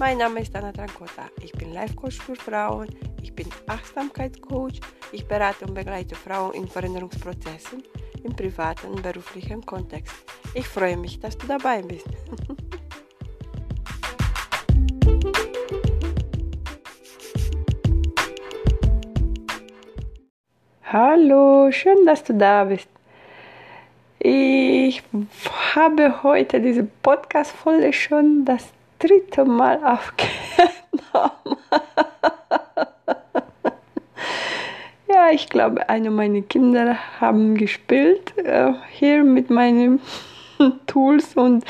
[0.00, 1.28] Mein Name ist Anna Trancota.
[1.42, 2.88] Ich bin Life Coach für Frauen.
[3.20, 4.80] Ich bin Achtsamkeitscoach.
[5.12, 7.82] Ich berate und begleite Frauen in Veränderungsprozessen
[8.24, 10.14] im privaten und beruflichen Kontext.
[10.54, 12.06] Ich freue mich, dass du dabei bist.
[20.84, 22.88] Hallo, schön, dass du da bist.
[24.18, 25.02] Ich
[25.74, 31.56] habe heute diese Podcast-Folge schon das dritte Mal aufgenommen.
[35.08, 40.00] ja, ich glaube, eine meiner Kinder haben gespielt äh, hier mit meinen
[40.86, 41.64] Tools und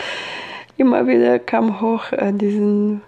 [0.77, 3.03] immer wieder kam hoch äh, diesen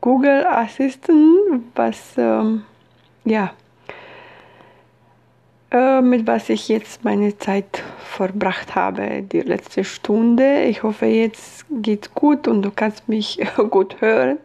[0.00, 2.62] Google Assistant, was ähm,
[3.24, 3.52] ja
[6.02, 10.62] mit was ich jetzt meine Zeit verbracht habe, die letzte Stunde.
[10.64, 14.38] Ich hoffe, jetzt geht's gut und du kannst mich gut hören.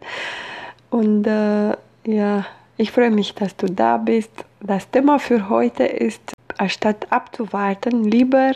[0.90, 4.32] Und äh, ja, ich freue mich, dass du da bist.
[4.60, 8.52] Das Thema für heute ist, anstatt abzuwarten, lieber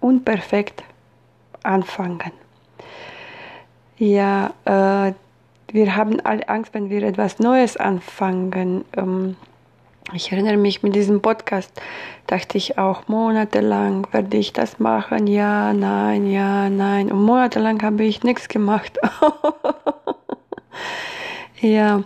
[0.00, 0.84] unperfekt
[1.62, 2.32] anfangen.
[3.98, 5.12] Ja, äh,
[5.72, 8.84] wir haben alle Angst, wenn wir etwas Neues anfangen.
[8.96, 9.36] Ähm,
[10.14, 11.70] ich erinnere mich mit diesem Podcast,
[12.26, 15.26] dachte ich auch monatelang, werde ich das machen?
[15.26, 17.10] Ja, nein, ja, nein.
[17.10, 18.98] Und monatelang habe ich nichts gemacht.
[21.60, 22.02] ja,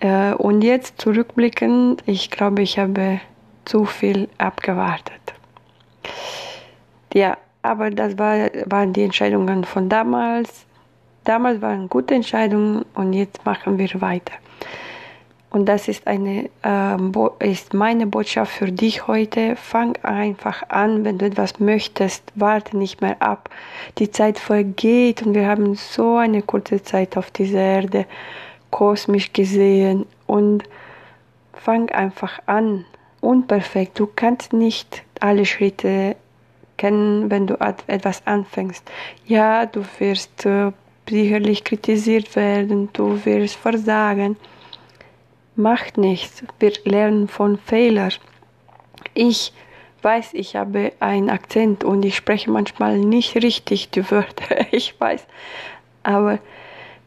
[0.00, 3.20] äh, und jetzt zurückblickend, ich glaube, ich habe
[3.64, 5.20] zu viel abgewartet.
[7.14, 10.66] Ja, aber das war, waren die Entscheidungen von damals.
[11.24, 14.34] Damals waren gute Entscheidungen und jetzt machen wir weiter.
[15.52, 19.54] Und das ist, eine, äh, ist meine Botschaft für dich heute.
[19.56, 22.24] Fang einfach an, wenn du etwas möchtest.
[22.34, 23.50] Warte nicht mehr ab.
[23.98, 28.06] Die Zeit vergeht und wir haben so eine kurze Zeit auf dieser Erde,
[28.70, 30.06] kosmisch gesehen.
[30.26, 30.64] Und
[31.52, 32.86] fang einfach an.
[33.20, 34.00] Unperfekt.
[34.00, 36.16] Du kannst nicht alle Schritte
[36.78, 38.90] kennen, wenn du etwas anfängst.
[39.26, 40.72] Ja, du wirst äh,
[41.06, 44.38] sicherlich kritisiert werden, du wirst versagen
[45.56, 46.42] macht nichts.
[46.58, 48.12] Wir lernen von Fehlern.
[49.14, 49.52] Ich
[50.02, 54.66] weiß, ich habe einen Akzent und ich spreche manchmal nicht richtig die Wörter.
[54.72, 55.26] Ich weiß.
[56.02, 56.38] Aber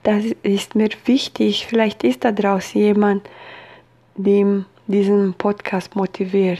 [0.03, 1.65] das ist mir wichtig.
[1.67, 3.27] Vielleicht ist da draußen jemand,
[4.15, 6.59] dem diesen Podcast motiviert.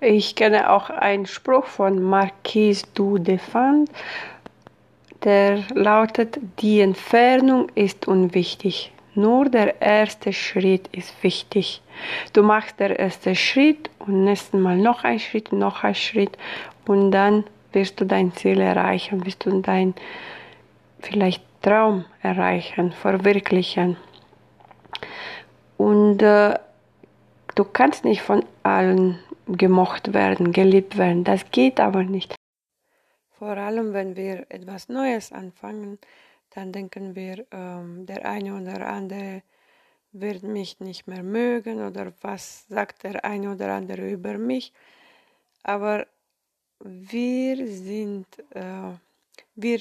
[0.00, 3.88] Ich kenne auch einen Spruch von Marquise du Defant,
[5.22, 8.92] der lautet, die Entfernung ist unwichtig.
[9.14, 11.82] Nur der erste Schritt ist wichtig.
[12.32, 16.36] Du machst den ersten Schritt und nächstes Mal noch ein Schritt, noch ein Schritt
[16.86, 19.94] und dann wirst du dein Ziel erreichen, wirst du dein
[21.00, 23.96] vielleicht Traum erreichen, verwirklichen.
[25.76, 26.58] Und äh,
[27.54, 31.24] du kannst nicht von allen gemocht werden, geliebt werden.
[31.24, 32.34] Das geht aber nicht.
[33.38, 35.98] Vor allem, wenn wir etwas Neues anfangen,
[36.54, 39.42] dann denken wir, ähm, der eine oder andere
[40.12, 44.72] wird mich nicht mehr mögen oder was sagt der eine oder andere über mich.
[45.64, 46.06] Aber
[46.78, 48.92] wir sind, äh,
[49.56, 49.80] wir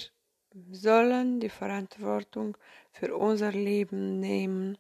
[0.72, 2.58] sollen die Verantwortung
[2.92, 4.78] für unser Leben nehmen,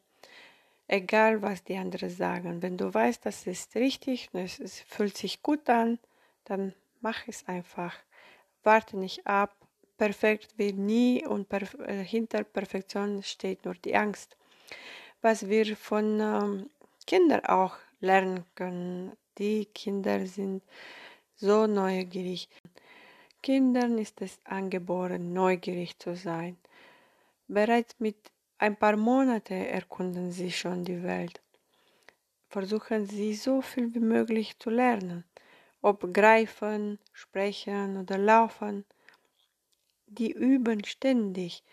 [0.87, 2.63] egal was die anderen sagen.
[2.63, 5.99] Wenn du weißt, das ist richtig, es, es fühlt sich gut an,
[6.45, 7.95] dann mach es einfach.
[8.63, 9.55] Warte nicht ab,
[9.97, 14.35] perfekt wird nie und perf äh, hinter Perfektion steht nur die Angst.
[15.21, 16.69] Was wir von ähm,
[17.05, 20.63] Kindern auch lernen können, die Kinder sind
[21.35, 22.49] so neugierig.
[23.41, 26.57] Kindern ist es angeboren, neugierig zu sein.
[27.47, 28.17] Bereits mit
[28.57, 31.41] ein paar Monaten erkunden sie schon die Welt.
[32.49, 35.23] Versuchen sie so viel wie möglich zu lernen,
[35.81, 38.85] ob greifen, sprechen oder laufen
[40.17, 41.63] die üben ständig.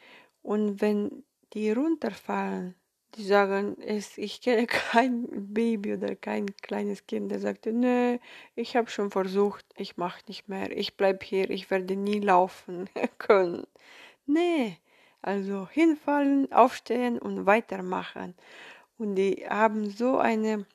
[0.43, 2.75] Und wenn die runterfallen,
[3.17, 8.21] die sagen, es, ich kenne kein Baby oder kein kleines Kind, der sagt, nee,
[8.55, 12.89] ich habe schon versucht, ich mache nicht mehr, ich bleibe hier, ich werde nie laufen
[13.19, 13.67] können.
[14.27, 14.79] Nee,
[15.23, 18.35] also hinfallen, aufstehen und weitermachen.
[18.99, 20.67] Und die haben so eine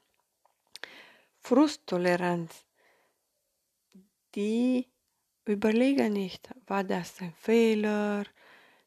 [1.41, 2.65] Frusttoleranz.
[4.35, 4.87] die
[5.53, 8.23] überlegen nicht, war das ein Fehler,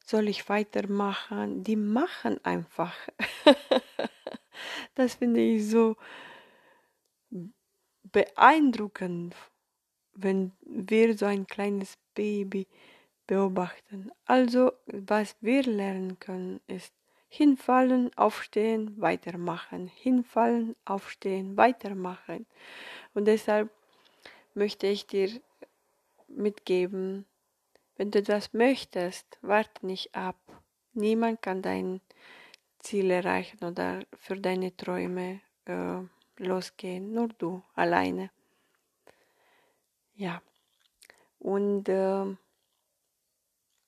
[0.05, 1.62] soll ich weitermachen?
[1.62, 2.94] Die machen einfach.
[4.94, 5.96] das finde ich so
[8.05, 9.34] beeindruckend,
[10.14, 12.66] wenn wir so ein kleines Baby
[13.26, 14.10] beobachten.
[14.25, 16.93] Also, was wir lernen können, ist
[17.28, 22.46] hinfallen, aufstehen, weitermachen, hinfallen, aufstehen, weitermachen.
[23.14, 23.70] Und deshalb
[24.55, 25.28] möchte ich dir
[26.28, 27.26] mitgeben,
[27.96, 30.36] wenn du das möchtest, warte nicht ab.
[30.92, 32.00] Niemand kann dein
[32.78, 36.00] Ziel erreichen oder für deine Träume äh,
[36.36, 38.30] losgehen, nur du alleine.
[40.14, 40.42] Ja,
[41.38, 42.36] und äh,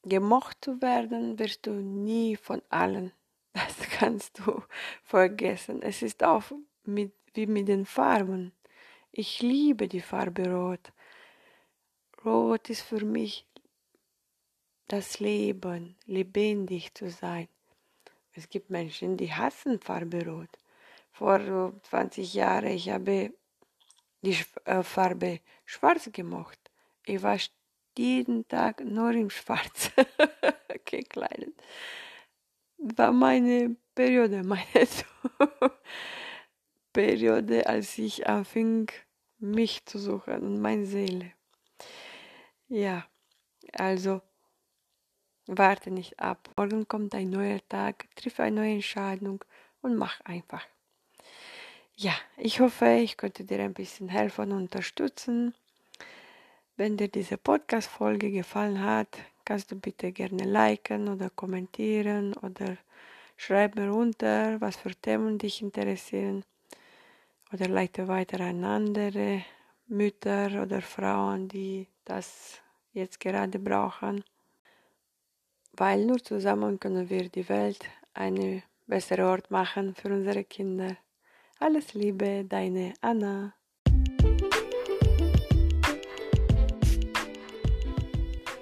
[0.02, 3.12] gemocht zu werden wirst du nie von allen.
[3.52, 4.62] Das kannst du
[5.02, 5.82] vergessen.
[5.82, 6.44] Es ist auch
[6.84, 8.52] mit, wie mit den Farben.
[9.10, 10.92] Ich liebe die Farbe Rot.
[12.24, 13.46] Rot ist für mich
[14.88, 17.48] das Leben, lebendig zu sein.
[18.32, 20.50] Es gibt Menschen, die hassen Farbe Rot.
[21.12, 23.32] Vor 20 Jahren ich habe
[24.22, 26.58] die äh, Farbe Schwarz gemocht.
[27.06, 27.38] Ich war
[27.96, 29.90] jeden Tag nur in Schwarz
[30.84, 31.54] gekleidet.
[32.76, 34.62] War meine Periode, meine
[36.92, 38.90] Periode, als ich anfing,
[39.38, 41.32] mich zu suchen und meine Seele.
[42.72, 43.04] Ja,
[43.72, 44.22] also
[45.46, 46.48] warte nicht ab.
[46.56, 49.44] Morgen kommt ein neuer Tag, triff eine neue Entscheidung
[49.82, 50.64] und mach einfach.
[51.96, 55.52] Ja, ich hoffe, ich konnte dir ein bisschen helfen und unterstützen.
[56.76, 62.76] Wenn dir diese Podcast-Folge gefallen hat, kannst du bitte gerne liken oder kommentieren oder
[63.36, 66.44] schreib mir runter, was für Themen dich interessieren
[67.52, 69.44] oder leite weiter an andere
[69.88, 72.60] Mütter oder Frauen, die das
[72.92, 74.24] jetzt gerade brauchen,
[75.72, 80.96] weil nur zusammen können wir die Welt einen besseren Ort machen für unsere Kinder.
[81.58, 83.54] Alles Liebe, deine Anna.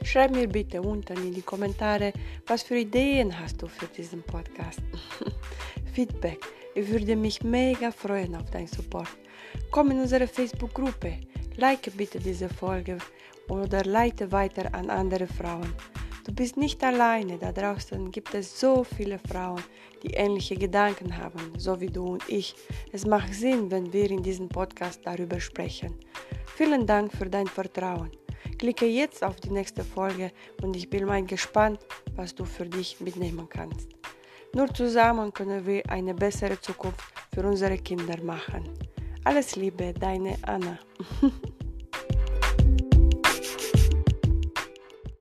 [0.03, 2.13] Schreib mir bitte unten in die Kommentare,
[2.47, 4.81] was für Ideen hast du für diesen Podcast.
[5.93, 6.41] Feedback
[6.79, 9.09] ich würde mich mega freuen auf deinen Support.
[9.73, 11.19] Komm in unsere Facebook-Gruppe,
[11.57, 12.99] like bitte diese Folge
[13.49, 15.75] oder leite weiter an andere Frauen.
[16.25, 19.63] Du bist nicht alleine, da draußen gibt es so viele Frauen,
[20.03, 22.55] die ähnliche Gedanken haben, so wie du und ich.
[22.93, 25.95] Es macht Sinn, wenn wir in diesem Podcast darüber sprechen.
[26.55, 28.11] Vielen Dank für dein Vertrauen.
[28.59, 31.81] Klicke jetzt auf die nächste Folge und ich bin mal gespannt,
[32.15, 33.89] was du für dich mitnehmen kannst.
[34.55, 37.01] Nur zusammen können wir eine bessere Zukunft
[37.35, 38.65] für unsere Kinder machen.
[39.25, 40.79] Alles Liebe, deine Anna.